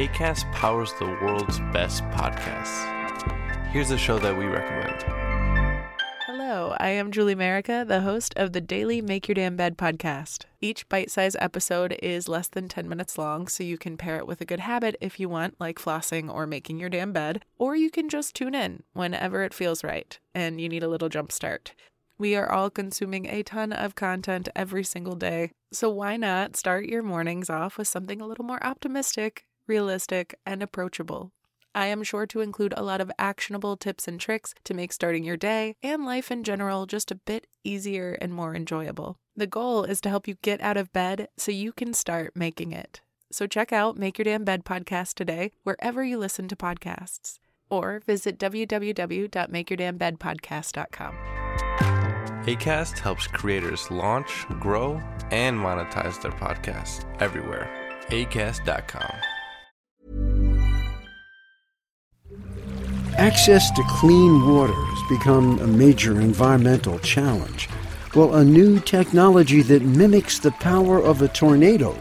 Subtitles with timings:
[0.00, 2.86] ACAST powers the world's best podcasts.
[3.66, 5.04] Here's a show that we recommend.
[6.24, 10.46] Hello, I am Julie Merica, the host of the Daily Make Your Damn Bed podcast.
[10.58, 14.26] Each bite sized episode is less than 10 minutes long, so you can pair it
[14.26, 17.76] with a good habit if you want, like flossing or making your damn bed, or
[17.76, 21.30] you can just tune in whenever it feels right and you need a little jump
[21.30, 21.74] start.
[22.16, 26.86] We are all consuming a ton of content every single day, so why not start
[26.86, 31.32] your mornings off with something a little more optimistic, realistic, and approachable?
[31.74, 35.22] I am sure to include a lot of actionable tips and tricks to make starting
[35.24, 39.16] your day and life in general just a bit easier and more enjoyable.
[39.36, 42.72] The goal is to help you get out of bed so you can start making
[42.72, 43.00] it.
[43.30, 47.38] So check out Make Your Damn Bed podcast today, wherever you listen to podcasts,
[47.70, 51.14] or visit www.makeyourdamnbedpodcast.com.
[52.46, 55.00] ACAST helps creators launch, grow,
[55.30, 57.70] and monetize their podcasts everywhere.
[58.08, 59.39] ACAST.com.
[63.20, 67.68] Access to clean water has become a major environmental challenge.
[68.14, 71.94] Well, a new technology that mimics the power of a tornado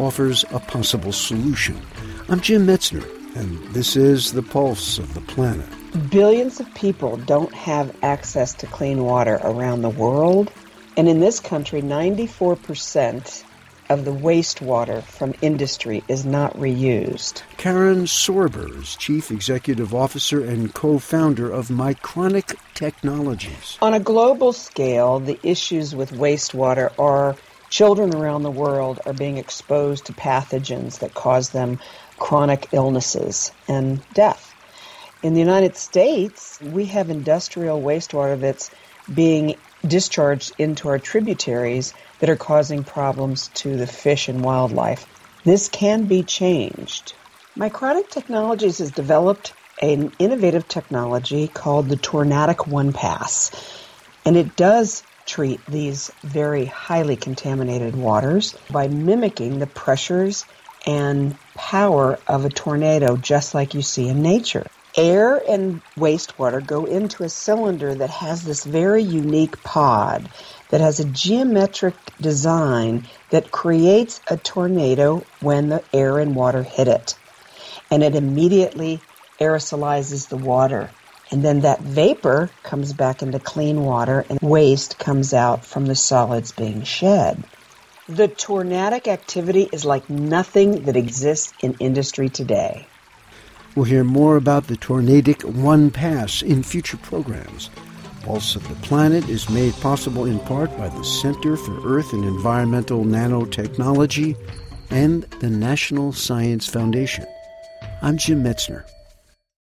[0.00, 1.80] offers a possible solution.
[2.28, 3.04] I'm Jim Metzner,
[3.36, 5.68] and this is The Pulse of the Planet.
[6.10, 10.50] Billions of people don't have access to clean water around the world.
[10.96, 13.44] And in this country, 94%
[13.88, 17.42] of the wastewater from industry is not reused.
[17.56, 23.78] Karen Sorber is Chief Executive Officer and co founder of Micronic Technologies.
[23.82, 27.36] On a global scale, the issues with wastewater are
[27.70, 31.78] children around the world are being exposed to pathogens that cause them
[32.18, 34.54] chronic illnesses and death.
[35.22, 38.70] In the United States, we have industrial wastewater that's
[39.12, 45.06] being discharged into our tributaries that are causing problems to the fish and wildlife.
[45.44, 47.14] This can be changed.
[47.56, 53.50] Micronic Technologies has developed an innovative technology called the Tornadic One Pass,
[54.24, 60.44] and it does treat these very highly contaminated waters by mimicking the pressures
[60.86, 64.66] and power of a tornado just like you see in nature.
[64.96, 70.30] Air and wastewater go into a cylinder that has this very unique pod
[70.68, 76.88] that has a geometric design that creates a tornado when the air and water hit
[76.88, 77.16] it.
[77.90, 79.06] And it immediately
[79.40, 80.96] aerosolizes the water.
[81.32, 85.96] And then that vapor comes back into clean water and waste comes out from the
[85.96, 87.44] solids being shed.
[88.08, 92.90] The tornadic activity is like nothing that exists in industry today.
[93.74, 97.70] We'll hear more about the Tornadic One Pass in future programs.
[98.22, 102.24] Pulse of the Planet is made possible in part by the Center for Earth and
[102.24, 104.36] Environmental Nanotechnology
[104.90, 107.26] and the National Science Foundation.
[108.00, 108.84] I'm Jim Metzner.